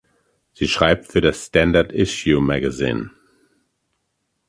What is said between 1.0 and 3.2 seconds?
für das Standard Issue Magazine.